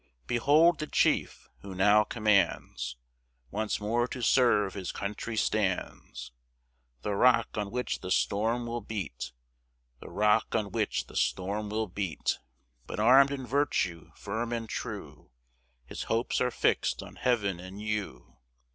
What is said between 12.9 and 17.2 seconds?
armed in virtue, firm and true, His hopes are fixed on